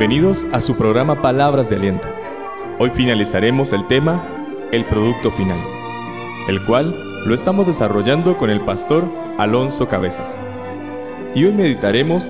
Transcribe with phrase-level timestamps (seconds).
[0.00, 2.08] Bienvenidos a su programa Palabras de Aliento.
[2.78, 4.24] Hoy finalizaremos el tema
[4.72, 5.58] El Producto Final,
[6.48, 9.04] el cual lo estamos desarrollando con el pastor
[9.36, 10.38] Alonso Cabezas.
[11.34, 12.26] Y hoy meditaremos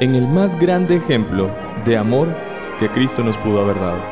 [0.00, 1.52] en el más grande ejemplo
[1.84, 2.34] de amor
[2.80, 4.02] que Cristo nos pudo haber dado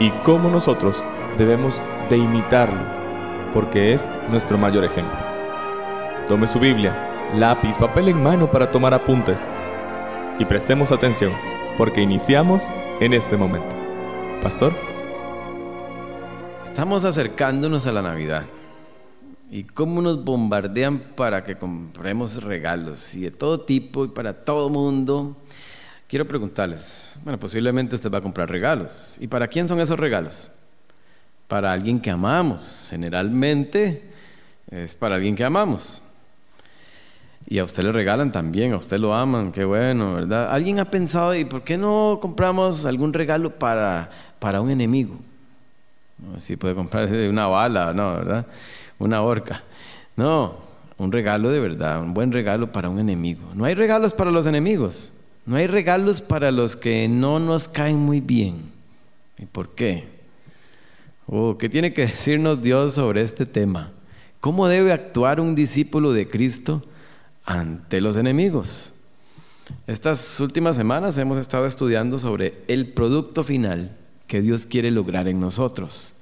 [0.00, 1.04] y cómo nosotros
[1.38, 2.82] debemos de imitarlo,
[3.52, 5.16] porque es nuestro mayor ejemplo.
[6.26, 9.48] Tome su Biblia, lápiz, papel en mano para tomar apuntes
[10.40, 11.30] y prestemos atención
[11.76, 12.64] porque iniciamos
[13.00, 13.74] en este momento.
[14.42, 14.74] Pastor.
[16.62, 18.44] Estamos acercándonos a la Navidad.
[19.50, 23.14] ¿Y cómo nos bombardean para que compremos regalos?
[23.14, 25.36] Y de todo tipo y para todo mundo.
[26.08, 29.16] Quiero preguntarles, bueno, posiblemente usted va a comprar regalos.
[29.20, 30.50] ¿Y para quién son esos regalos?
[31.48, 32.88] Para alguien que amamos.
[32.90, 34.10] Generalmente
[34.70, 36.02] es para alguien que amamos.
[37.46, 40.50] Y a usted le regalan también, a usted lo aman, qué bueno, ¿verdad?
[40.50, 45.16] ¿Alguien ha pensado, ¿y por qué no compramos algún regalo para, para un enemigo?
[46.38, 48.46] Si puede comprar una bala, no, ¿verdad?
[48.98, 49.62] Una horca.
[50.16, 50.56] No,
[50.96, 53.42] un regalo de verdad, un buen regalo para un enemigo.
[53.54, 55.12] No hay regalos para los enemigos,
[55.44, 58.72] no hay regalos para los que no nos caen muy bien.
[59.38, 60.04] ¿Y por qué?
[61.26, 63.90] Oh, ¿Qué tiene que decirnos Dios sobre este tema?
[64.40, 66.82] ¿Cómo debe actuar un discípulo de Cristo?
[67.44, 68.92] Ante los enemigos.
[69.86, 75.40] Estas últimas semanas hemos estado estudiando sobre el producto final que Dios quiere lograr en
[75.40, 76.14] nosotros.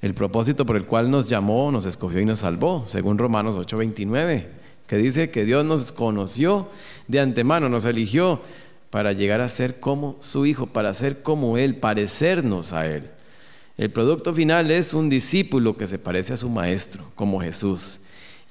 [0.00, 4.48] El propósito por el cual nos llamó, nos escogió y nos salvó, según Romanos 8:29,
[4.86, 6.68] que dice que Dios nos conoció
[7.06, 8.40] de antemano, nos eligió
[8.90, 13.10] para llegar a ser como su Hijo, para ser como Él, parecernos a Él.
[13.78, 18.00] El producto final es un discípulo que se parece a su Maestro, como Jesús.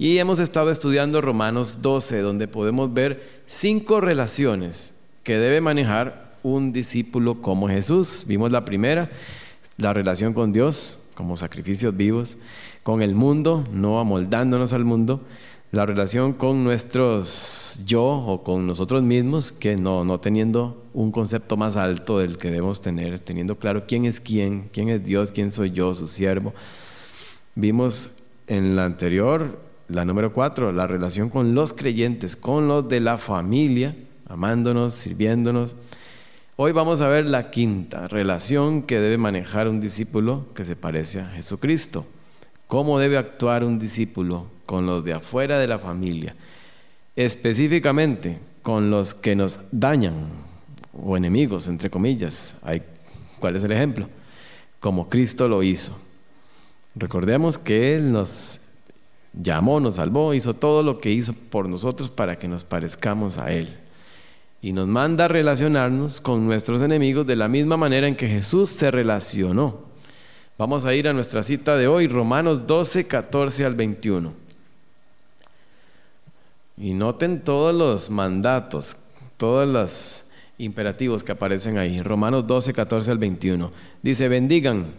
[0.01, 6.73] Y hemos estado estudiando Romanos 12, donde podemos ver cinco relaciones que debe manejar un
[6.73, 8.23] discípulo como Jesús.
[8.25, 9.11] Vimos la primera,
[9.77, 12.39] la relación con Dios como sacrificios vivos,
[12.81, 15.21] con el mundo, no amoldándonos al mundo,
[15.71, 21.57] la relación con nuestros yo o con nosotros mismos, que no, no teniendo un concepto
[21.57, 25.51] más alto del que debemos tener, teniendo claro quién es quién, quién es Dios, quién
[25.51, 26.55] soy yo, su siervo.
[27.53, 28.09] Vimos
[28.47, 33.17] en la anterior la número cuatro, la relación con los creyentes, con los de la
[33.17, 33.95] familia,
[34.27, 35.75] amándonos, sirviéndonos.
[36.55, 41.19] Hoy vamos a ver la quinta relación que debe manejar un discípulo que se parece
[41.19, 42.05] a Jesucristo.
[42.67, 46.35] ¿Cómo debe actuar un discípulo con los de afuera de la familia?
[47.17, 50.29] Específicamente con los que nos dañan
[50.93, 52.61] o enemigos, entre comillas.
[53.39, 54.07] ¿Cuál es el ejemplo?
[54.79, 55.99] Como Cristo lo hizo.
[56.95, 58.59] Recordemos que Él nos
[59.33, 63.53] llamó, nos salvó, hizo todo lo que hizo por nosotros para que nos parezcamos a
[63.53, 63.77] Él.
[64.61, 68.69] Y nos manda a relacionarnos con nuestros enemigos de la misma manera en que Jesús
[68.69, 69.79] se relacionó.
[70.57, 74.33] Vamos a ir a nuestra cita de hoy, Romanos 12, 14 al 21.
[76.77, 78.97] Y noten todos los mandatos,
[79.37, 80.25] todos los
[80.59, 81.99] imperativos que aparecen ahí.
[82.01, 83.71] Romanos 12, 14 al 21.
[84.03, 84.93] Dice, bendigan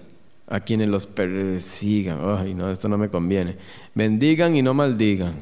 [0.53, 2.19] a quienes los persigan.
[2.23, 3.57] Ay, no, esto no me conviene.
[3.95, 5.33] Bendigan y no maldigan.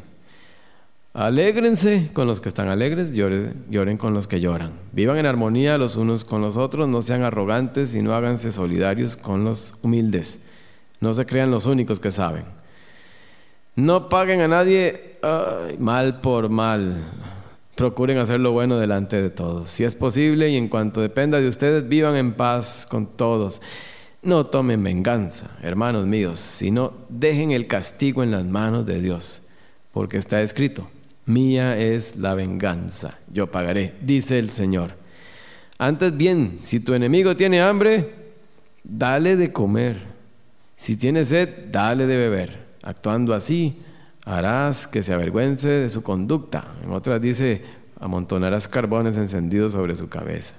[1.13, 4.71] Alégrense con los que están alegres, lloren, lloren, con los que lloran.
[4.93, 9.17] Vivan en armonía los unos con los otros, no sean arrogantes y no háganse solidarios
[9.17, 10.39] con los humildes.
[11.01, 12.45] No se crean los únicos que saben.
[13.75, 15.19] No paguen a nadie
[15.81, 17.05] mal por mal.
[17.75, 19.71] Procuren hacer lo bueno delante de todos.
[19.71, 23.61] Si es posible y en cuanto dependa de ustedes, vivan en paz con todos.
[24.23, 29.43] No tomen venganza, hermanos míos, sino dejen el castigo en las manos de Dios,
[29.93, 30.91] porque está escrito,
[31.25, 34.95] mía es la venganza, yo pagaré, dice el Señor.
[35.79, 38.13] Antes bien, si tu enemigo tiene hambre,
[38.85, 39.97] dale de comer.
[40.77, 42.67] Si tiene sed, dale de beber.
[42.83, 43.79] Actuando así,
[44.27, 46.75] harás que se avergüence de su conducta.
[46.85, 47.63] En otras dice,
[47.99, 50.55] amontonarás carbones encendidos sobre su cabeza.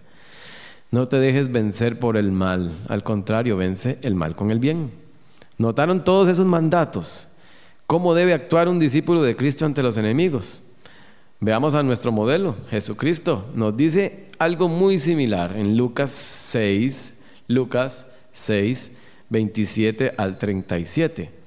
[0.91, 4.91] No te dejes vencer por el mal, al contrario, vence el mal con el bien.
[5.57, 7.29] ¿Notaron todos esos mandatos?
[7.87, 10.63] ¿Cómo debe actuar un discípulo de Cristo ante los enemigos?
[11.39, 13.45] Veamos a nuestro modelo, Jesucristo.
[13.55, 17.13] Nos dice algo muy similar en Lucas 6,
[17.47, 18.91] Lucas 6,
[19.29, 21.40] 27 al 37.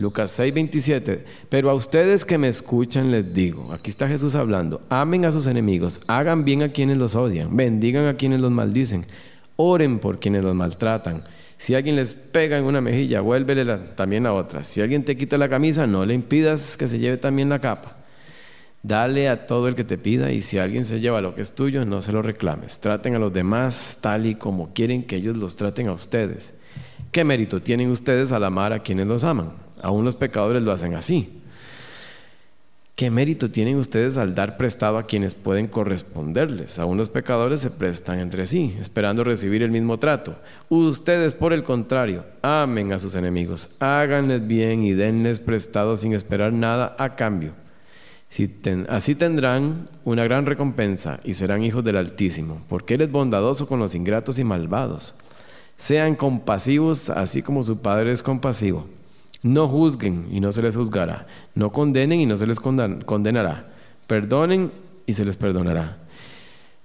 [0.00, 1.24] Lucas 6, 27.
[1.48, 5.46] Pero a ustedes que me escuchan les digo, aquí está Jesús hablando, amen a sus
[5.46, 9.06] enemigos, hagan bien a quienes los odian, bendigan a quienes los maldicen,
[9.56, 11.22] oren por quienes los maltratan.
[11.58, 14.64] Si alguien les pega en una mejilla, vuélvele también a otra.
[14.64, 17.98] Si alguien te quita la camisa, no le impidas que se lleve también la capa.
[18.82, 21.52] Dale a todo el que te pida y si alguien se lleva lo que es
[21.52, 22.78] tuyo, no se lo reclames.
[22.78, 26.54] Traten a los demás tal y como quieren que ellos los traten a ustedes.
[27.12, 29.52] ¿Qué mérito tienen ustedes al amar a quienes los aman?
[29.82, 31.40] Aún los pecadores lo hacen así.
[33.00, 36.78] ¿Qué mérito tienen ustedes al dar prestado a quienes pueden corresponderles?
[36.78, 40.36] Aún los pecadores se prestan entre sí, esperando recibir el mismo trato.
[40.68, 46.52] Ustedes, por el contrario, amen a sus enemigos, háganles bien y denles prestado sin esperar
[46.52, 47.54] nada a cambio.
[48.88, 53.78] así tendrán una gran recompensa y serán hijos del Altísimo, porque Él es bondadoso con
[53.78, 55.14] los ingratos y malvados.
[55.78, 58.86] Sean compasivos así como su Padre es compasivo.
[59.42, 61.26] No juzguen y no se les juzgará.
[61.54, 63.68] No condenen y no se les condenará.
[64.06, 64.70] Perdonen
[65.06, 65.98] y se les perdonará.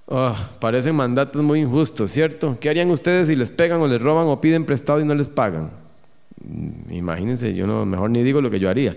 [0.07, 2.57] Oh, parecen mandatos muy injustos, ¿cierto?
[2.59, 5.27] ¿Qué harían ustedes si les pegan o les roban o piden prestado y no les
[5.27, 5.71] pagan?
[6.43, 8.95] Mm, imagínense, yo no, mejor ni digo lo que yo haría.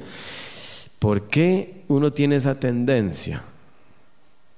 [0.99, 3.43] ¿Por qué uno tiene esa tendencia?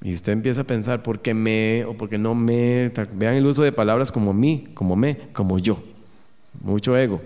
[0.03, 2.91] Y usted empieza a pensar, ¿por qué me o por qué no me?
[3.13, 5.79] Vean el uso de palabras como mí, como me, como yo.
[6.63, 7.21] Mucho ego.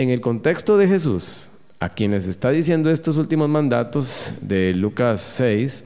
[0.00, 5.84] En el contexto de Jesús, a quienes está diciendo estos últimos mandatos de Lucas 6,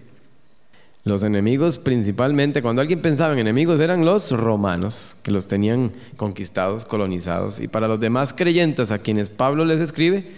[1.02, 6.84] los enemigos principalmente, cuando alguien pensaba en enemigos, eran los romanos, que los tenían conquistados,
[6.86, 10.30] colonizados, y para los demás creyentes a quienes Pablo les escribe,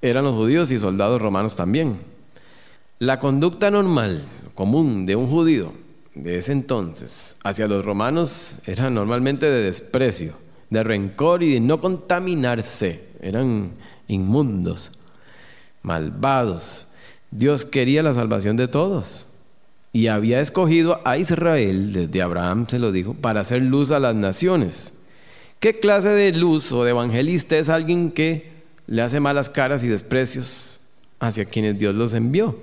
[0.00, 1.96] eran los judíos y soldados romanos también.
[3.00, 4.22] La conducta normal,
[4.54, 5.72] común de un judío
[6.14, 10.41] de ese entonces hacia los romanos era normalmente de desprecio
[10.72, 13.10] de rencor y de no contaminarse.
[13.20, 13.72] Eran
[14.08, 14.92] inmundos,
[15.82, 16.86] malvados.
[17.30, 19.26] Dios quería la salvación de todos
[19.92, 24.14] y había escogido a Israel, desde Abraham se lo dijo, para hacer luz a las
[24.14, 24.94] naciones.
[25.60, 28.50] ¿Qué clase de luz o de evangelista es alguien que
[28.86, 30.80] le hace malas caras y desprecios
[31.20, 32.58] hacia quienes Dios los envió?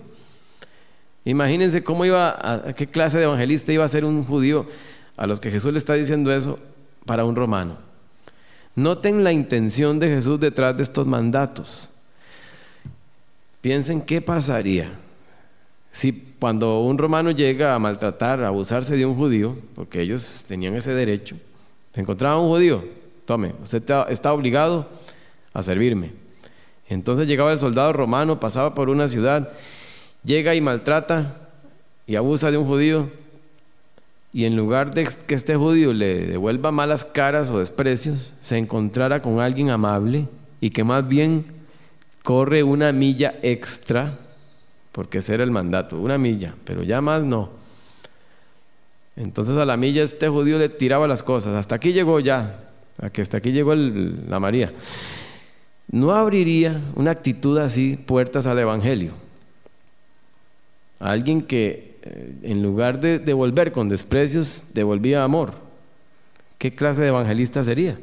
[1.25, 4.67] Imagínense cómo iba, a, qué clase de evangelista iba a ser un judío
[5.15, 6.57] a los que Jesús le está diciendo eso
[7.05, 7.88] para un romano.
[8.79, 11.89] Noten la intención de Jesús detrás de estos mandatos.
[13.59, 14.93] Piensen qué pasaría
[15.91, 20.75] si cuando un romano llega a maltratar, a abusarse de un judío, porque ellos tenían
[20.77, 21.35] ese derecho,
[21.91, 22.85] se encontraba un judío,
[23.25, 24.87] tome, usted está obligado
[25.51, 26.13] a servirme.
[26.87, 29.51] Entonces llegaba el soldado romano, pasaba por una ciudad,
[30.23, 31.49] llega y maltrata
[32.07, 33.09] y abusa de un judío,
[34.31, 39.21] y en lugar de que este judío le devuelva malas caras o desprecios, se encontrara
[39.21, 40.27] con alguien amable
[40.61, 41.45] y que más bien
[42.23, 44.19] corre una milla extra,
[44.91, 47.49] porque ese era el mandato, una milla, pero ya más no.
[49.15, 52.69] Entonces a la milla este judío le tiraba las cosas, hasta aquí llegó ya,
[53.01, 54.71] hasta aquí llegó la María.
[55.91, 59.11] No abriría una actitud así puertas al Evangelio.
[60.99, 65.53] Alguien que eh, en lugar de devolver con desprecios, devolvía amor.
[66.57, 67.99] ¿Qué clase de evangelista sería?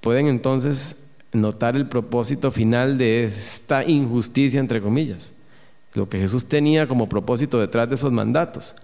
[0.00, 5.32] Pueden entonces notar el propósito final de esta injusticia, entre comillas.
[5.94, 8.74] Lo que Jesús tenía como propósito detrás de esos mandatos.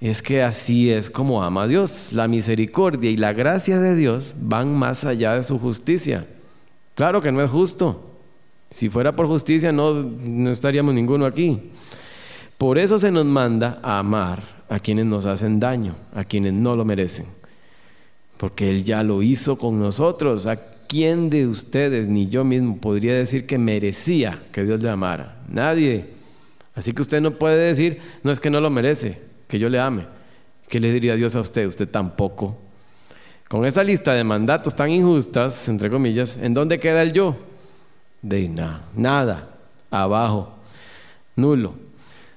[0.00, 2.12] Es que así es como ama a Dios.
[2.12, 6.26] La misericordia y la gracia de Dios van más allá de su justicia.
[6.94, 8.10] Claro que no es justo.
[8.70, 11.70] Si fuera por justicia no, no estaríamos ninguno aquí.
[12.58, 16.76] Por eso se nos manda a amar a quienes nos hacen daño, a quienes no
[16.76, 17.26] lo merecen.
[18.36, 20.46] Porque Él ya lo hizo con nosotros.
[20.46, 25.36] ¿A quién de ustedes, ni yo mismo, podría decir que merecía que Dios le amara?
[25.48, 26.06] Nadie.
[26.74, 29.78] Así que usted no puede decir, no es que no lo merece, que yo le
[29.78, 30.06] ame.
[30.68, 31.66] ¿Qué le diría Dios a usted?
[31.66, 32.56] Usted tampoco.
[33.48, 37.36] Con esa lista de mandatos tan injustas, entre comillas, ¿en dónde queda el yo?
[38.22, 39.50] De nada, nada,
[39.90, 40.54] abajo,
[41.36, 41.74] nulo.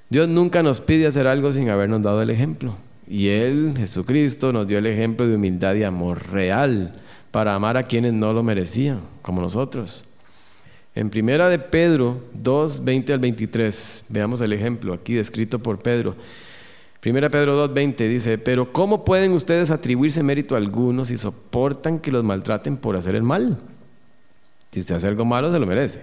[0.09, 2.75] Dios nunca nos pide hacer algo sin habernos dado el ejemplo.
[3.07, 6.95] Y Él, Jesucristo, nos dio el ejemplo de humildad y amor real
[7.31, 10.05] para amar a quienes no lo merecían, como nosotros.
[10.95, 16.15] En primera de Pedro 2, 20 al 23, veamos el ejemplo aquí descrito por Pedro.
[17.01, 21.99] Primera Pedro 2, 20 dice, pero ¿cómo pueden ustedes atribuirse mérito a algunos si soportan
[21.99, 23.59] que los maltraten por hacer el mal?
[24.71, 26.01] Si usted hace algo malo, se lo merece.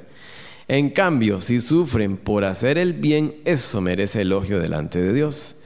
[0.73, 5.57] En cambio, si sufren por hacer el bien, eso merece elogio delante de Dios.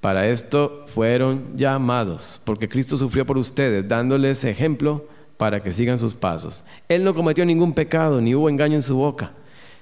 [0.00, 6.12] Para esto fueron llamados, porque Cristo sufrió por ustedes, dándoles ejemplo para que sigan sus
[6.12, 6.64] pasos.
[6.88, 9.30] Él no cometió ningún pecado, ni hubo engaño en su boca.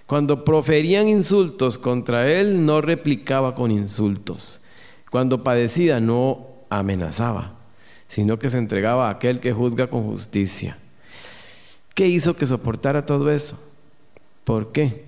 [0.05, 4.61] Cuando proferían insultos contra él, no replicaba con insultos.
[5.11, 7.55] Cuando padecía, no amenazaba,
[8.09, 10.77] sino que se entregaba a aquel que juzga con justicia.
[11.95, 13.59] ¿Qué hizo que soportara todo eso?
[14.47, 15.03] ¿Por qué?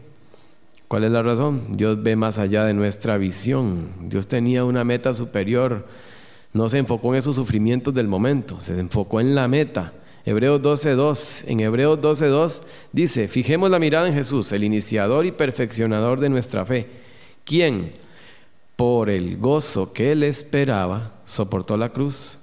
[0.88, 1.76] ¿Cuál es la razón?
[1.76, 3.92] Dios ve más allá de nuestra visión.
[4.09, 5.87] Dios tenía una meta superior.
[6.52, 9.92] No se enfocó en esos sufrimientos del momento, se enfocó en la meta.
[10.25, 11.45] Hebreos 12.2.
[11.47, 16.66] En Hebreos 12.2 dice, fijemos la mirada en Jesús, el iniciador y perfeccionador de nuestra
[16.66, 16.88] fe,
[17.45, 17.92] quien,
[18.75, 22.40] por el gozo que él esperaba, soportó la cruz,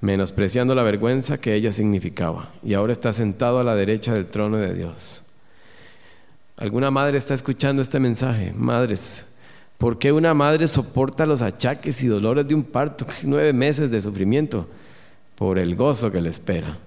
[0.00, 4.58] menospreciando la vergüenza que ella significaba, y ahora está sentado a la derecha del trono
[4.58, 5.24] de Dios.
[6.56, 8.52] ¿Alguna madre está escuchando este mensaje?
[8.52, 9.26] Madres,
[9.76, 13.06] ¿por qué una madre soporta los achaques y dolores de un parto?
[13.24, 14.68] Nueve meses de sufrimiento
[15.34, 16.78] por el gozo que le espera.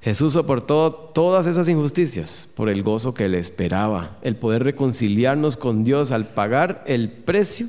[0.00, 5.82] Jesús soportó todas esas injusticias por el gozo que le esperaba, el poder reconciliarnos con
[5.82, 7.66] Dios al pagar el precio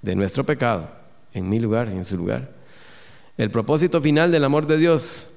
[0.00, 0.88] de nuestro pecado
[1.34, 2.50] en mi lugar en su lugar.
[3.36, 5.28] El propósito final del amor de Dios,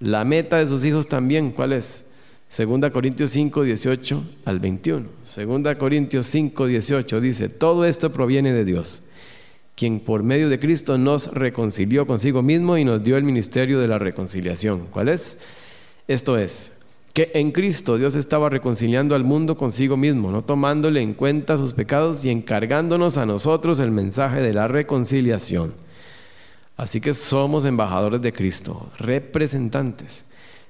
[0.00, 2.07] la meta de sus hijos también, ¿cuál es?
[2.56, 5.06] 2 Corintios 5, 18 al 21.
[5.36, 9.02] 2 Corintios 5, 18 dice, todo esto proviene de Dios,
[9.74, 13.88] quien por medio de Cristo nos reconcilió consigo mismo y nos dio el ministerio de
[13.88, 14.86] la reconciliación.
[14.90, 15.38] ¿Cuál es?
[16.08, 16.72] Esto es,
[17.12, 21.74] que en Cristo Dios estaba reconciliando al mundo consigo mismo, no tomándole en cuenta sus
[21.74, 25.74] pecados y encargándonos a nosotros el mensaje de la reconciliación.
[26.78, 30.24] Así que somos embajadores de Cristo, representantes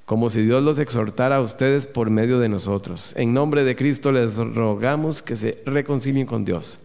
[0.08, 3.12] como si Dios los exhortara a ustedes por medio de nosotros.
[3.16, 6.80] En nombre de Cristo les rogamos que se reconcilien con Dios.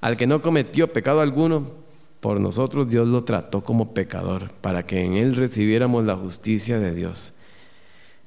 [0.00, 1.66] Al que no cometió pecado alguno,
[2.20, 6.94] por nosotros Dios lo trató como pecador, para que en él recibiéramos la justicia de
[6.94, 7.34] Dios.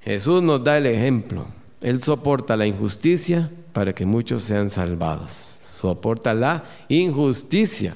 [0.01, 1.48] Jesús nos da el ejemplo.
[1.81, 5.31] Él soporta la injusticia para que muchos sean salvados.
[5.63, 7.95] Soporta la injusticia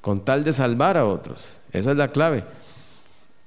[0.00, 1.58] con tal de salvar a otros.
[1.70, 2.44] Esa es la clave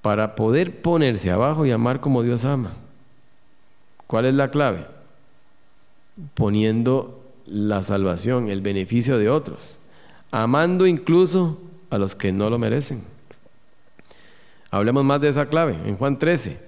[0.02, 2.72] para poder ponerse abajo y amar como Dios ama.
[4.08, 4.88] ¿Cuál es la clave?
[6.34, 9.80] Poniendo la salvación, el beneficio de otros,
[10.32, 13.04] amando incluso a los que no lo merecen.
[14.72, 15.78] Hablemos más de esa clave.
[15.86, 16.60] En Juan 13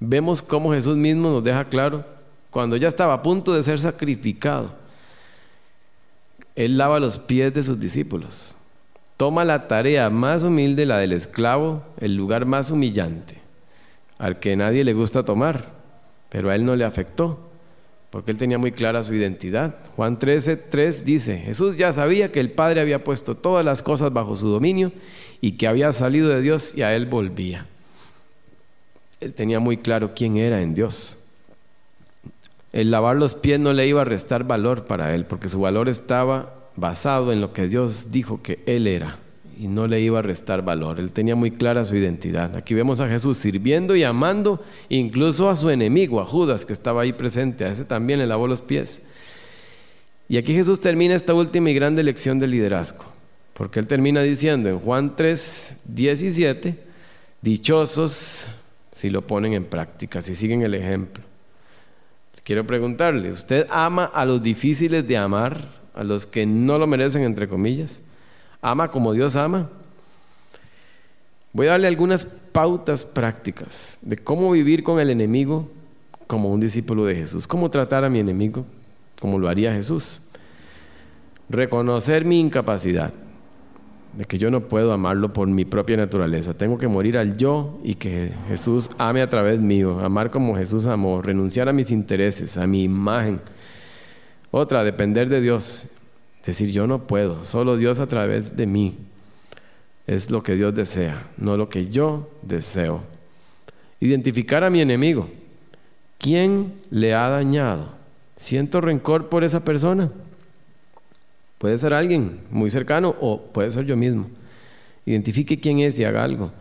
[0.00, 2.04] vemos cómo Jesús mismo nos deja claro,
[2.50, 4.72] cuando ya estaba a punto de ser sacrificado,
[6.54, 8.54] Él lava los pies de sus discípulos
[9.18, 13.36] toma la tarea más humilde, la del esclavo, el lugar más humillante,
[14.16, 15.72] al que nadie le gusta tomar,
[16.28, 17.50] pero a él no le afectó,
[18.10, 19.74] porque él tenía muy clara su identidad.
[19.96, 24.12] Juan 13, 3 dice, Jesús ya sabía que el Padre había puesto todas las cosas
[24.12, 24.92] bajo su dominio
[25.40, 27.66] y que había salido de Dios y a él volvía.
[29.18, 31.18] Él tenía muy claro quién era en Dios.
[32.72, 35.88] El lavar los pies no le iba a restar valor para él, porque su valor
[35.88, 39.18] estaba basado en lo que Dios dijo que Él era
[39.58, 41.00] y no le iba a restar valor.
[41.00, 42.54] Él tenía muy clara su identidad.
[42.54, 47.02] Aquí vemos a Jesús sirviendo y amando incluso a su enemigo, a Judas, que estaba
[47.02, 47.64] ahí presente.
[47.64, 49.02] A ese también le lavó los pies.
[50.28, 53.04] Y aquí Jesús termina esta última y grande lección de liderazgo.
[53.54, 56.78] Porque Él termina diciendo en Juan 3, 17,
[57.42, 58.48] dichosos
[58.94, 61.24] si lo ponen en práctica, si siguen el ejemplo.
[62.44, 65.77] Quiero preguntarle, ¿usted ama a los difíciles de amar?
[65.98, 68.02] A los que no lo merecen, entre comillas.
[68.62, 69.68] Ama como Dios ama.
[71.52, 75.68] Voy a darle algunas pautas prácticas de cómo vivir con el enemigo
[76.28, 77.48] como un discípulo de Jesús.
[77.48, 78.64] Cómo tratar a mi enemigo
[79.20, 80.22] como lo haría Jesús.
[81.48, 83.12] Reconocer mi incapacidad,
[84.16, 86.54] de que yo no puedo amarlo por mi propia naturaleza.
[86.54, 89.98] Tengo que morir al yo y que Jesús ame a través mío.
[89.98, 91.22] Amar como Jesús amó.
[91.22, 93.40] Renunciar a mis intereses, a mi imagen
[94.50, 95.86] otra, depender de Dios.
[96.44, 98.96] Decir, yo no puedo, solo Dios a través de mí.
[100.06, 103.02] Es lo que Dios desea, no lo que yo deseo.
[104.00, 105.28] Identificar a mi enemigo.
[106.18, 107.90] ¿Quién le ha dañado?
[108.36, 110.10] ¿Siento rencor por esa persona?
[111.58, 114.28] Puede ser alguien muy cercano o puede ser yo mismo.
[115.04, 116.52] Identifique quién es y haga algo.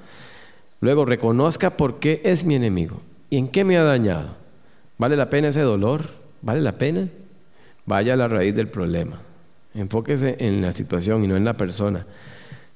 [0.82, 4.36] Luego reconozca por qué es mi enemigo y en qué me ha dañado.
[4.98, 6.06] ¿Vale la pena ese dolor?
[6.42, 7.08] ¿Vale la pena?
[7.88, 9.22] Vaya a la raíz del problema.
[9.74, 12.06] Enfóquese en la situación y no en la persona.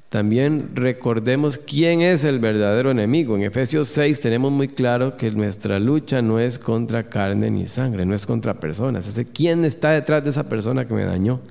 [0.07, 3.35] También recordemos quién es el verdadero enemigo.
[3.35, 8.05] En Efesios 6 tenemos muy claro que nuestra lucha no es contra carne ni sangre,
[8.05, 9.05] no es contra personas.
[9.17, 11.41] Es quién está detrás de esa persona que me dañó.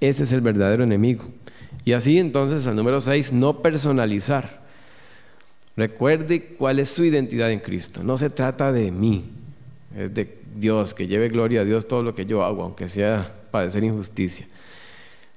[0.00, 1.24] Ese es el verdadero enemigo.
[1.84, 4.60] Y así entonces al número 6, no personalizar.
[5.76, 8.02] Recuerde cuál es su identidad en Cristo.
[8.02, 9.24] No se trata de mí,
[9.96, 13.34] es de Dios, que lleve gloria a Dios todo lo que yo hago, aunque sea
[13.50, 14.46] padecer injusticia.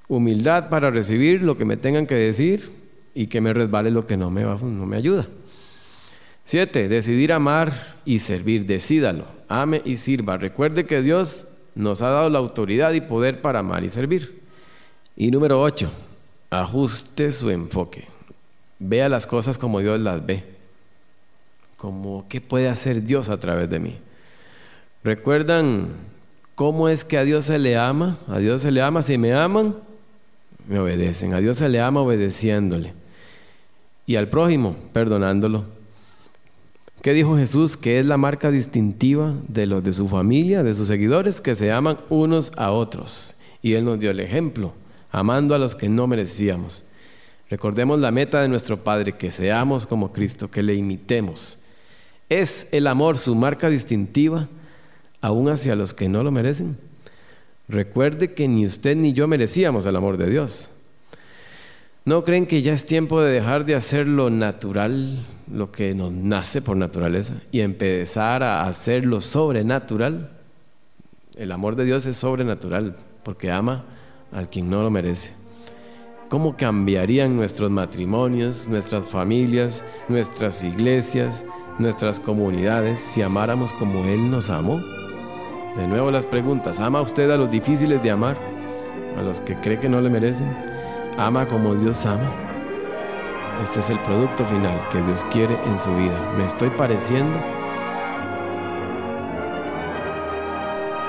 [0.08, 2.70] Humildad para recibir lo que me tengan que decir
[3.14, 5.26] y que me resbale lo que no me, no me ayuda.
[6.44, 8.66] Siete, decidir amar y servir.
[8.66, 10.36] Decídalo, ame y sirva.
[10.36, 14.42] Recuerde que Dios nos ha dado la autoridad y poder para amar y servir.
[15.16, 15.90] Y número 8,
[16.50, 18.06] ajuste su enfoque.
[18.78, 20.44] Vea las cosas como Dios las ve.
[21.76, 23.98] Como qué puede hacer Dios a través de mí.
[25.06, 25.90] ¿Recuerdan
[26.56, 28.18] cómo es que a Dios se le ama?
[28.26, 29.76] A Dios se le ama si me aman,
[30.66, 31.32] me obedecen.
[31.32, 32.92] A Dios se le ama obedeciéndole.
[34.04, 35.64] Y al prójimo, perdonándolo.
[37.02, 37.76] ¿Qué dijo Jesús?
[37.76, 41.70] Que es la marca distintiva de los de su familia, de sus seguidores, que se
[41.70, 43.36] aman unos a otros.
[43.62, 44.72] Y Él nos dio el ejemplo,
[45.12, 46.84] amando a los que no merecíamos.
[47.48, 51.60] Recordemos la meta de nuestro Padre, que seamos como Cristo, que le imitemos.
[52.28, 54.48] ¿Es el amor su marca distintiva
[55.20, 56.76] aún hacia los que no lo merecen?
[57.68, 60.70] Recuerde que ni usted ni yo merecíamos el amor de Dios.
[62.04, 65.18] ¿No creen que ya es tiempo de dejar de hacer lo natural,
[65.52, 70.30] lo que nos nace por naturaleza, y empezar a hacer lo sobrenatural?
[71.36, 73.84] El amor de Dios es sobrenatural, porque ama
[74.30, 75.34] al quien no lo merece.
[76.28, 81.44] ¿Cómo cambiarían nuestros matrimonios, nuestras familias, nuestras iglesias,
[81.80, 84.80] nuestras comunidades si amáramos como Él nos amó?
[85.76, 86.80] De nuevo las preguntas.
[86.80, 88.36] ¿Ama usted a los difíciles de amar?
[89.18, 90.56] ¿A los que cree que no le merecen?
[91.18, 92.30] ¿Ama como Dios ama?
[93.62, 96.18] Este es el producto final que Dios quiere en su vida.
[96.36, 97.38] ¿Me estoy pareciendo?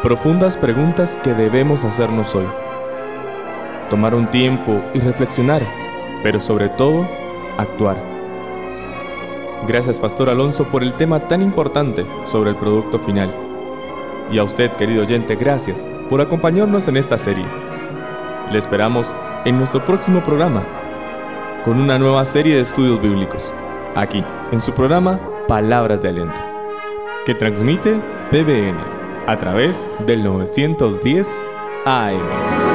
[0.04, 2.48] Profundas preguntas que debemos hacernos hoy.
[3.90, 5.66] Tomar un tiempo y reflexionar,
[6.24, 7.08] pero sobre todo,
[7.58, 7.98] actuar.
[9.66, 13.47] Gracias Pastor Alonso por el tema tan importante sobre el producto final.
[14.32, 17.46] Y a usted, querido oyente, gracias por acompañarnos en esta serie.
[18.52, 19.16] Le esperamos
[19.46, 20.66] en nuestro próximo programa
[21.64, 23.52] con una nueva serie de estudios bíblicos,
[23.96, 26.42] aquí, en su programa Palabras de Aliento,
[27.26, 28.00] que transmite
[28.32, 28.78] PBN
[29.28, 31.28] a través del 910
[31.86, 32.67] AM.